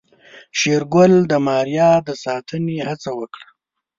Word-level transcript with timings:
شېرګل 0.59 1.13
د 1.31 1.33
ماريا 1.47 1.91
د 2.07 2.09
ساتنې 2.23 2.77
هڅه 2.89 3.11
وکړه. 3.19 3.47